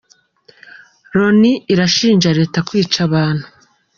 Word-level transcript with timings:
Loni 1.17 1.51
irashinja 1.73 2.29
Leta 2.39 2.59
kwica 2.67 2.97
abantu 3.07 3.45